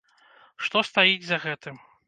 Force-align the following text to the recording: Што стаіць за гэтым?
Што 0.69 0.83
стаіць 0.89 1.23
за 1.29 1.41
гэтым? 1.47 1.75